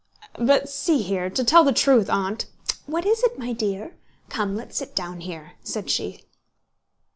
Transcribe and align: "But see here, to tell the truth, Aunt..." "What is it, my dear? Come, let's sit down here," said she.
"But 0.39 0.67
see 0.67 1.03
here, 1.03 1.29
to 1.29 1.43
tell 1.43 1.63
the 1.63 1.71
truth, 1.71 2.09
Aunt..." 2.09 2.47
"What 2.87 3.05
is 3.05 3.21
it, 3.23 3.37
my 3.37 3.53
dear? 3.53 3.97
Come, 4.29 4.55
let's 4.55 4.75
sit 4.77 4.95
down 4.95 5.19
here," 5.21 5.51
said 5.61 5.91
she. 5.91 6.23